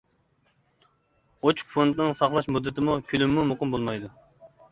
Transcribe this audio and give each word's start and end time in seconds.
ئوچۇق 1.49 1.69
فوندنىڭ 1.75 2.17
ساقلاش 2.21 2.49
مۇددىتىمۇ، 2.55 2.97
كۆلىمىمۇ 3.13 3.43
مۇقىم 3.51 3.77
بولمايدۇ. 3.77 4.13